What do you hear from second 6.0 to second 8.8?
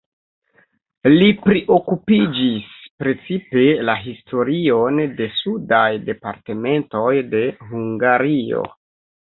departementoj de Hungario.